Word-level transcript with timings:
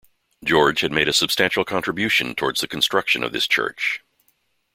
George 0.43 0.79
had 0.79 0.91
made 0.91 1.07
a 1.07 1.13
substantial 1.13 1.63
contribution 1.63 2.33
towards 2.33 2.59
the 2.61 2.67
construction 2.67 3.23
of 3.23 3.33
this 3.33 3.47
church. 3.47 4.01